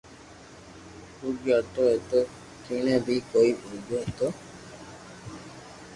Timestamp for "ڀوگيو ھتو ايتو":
1.17-2.19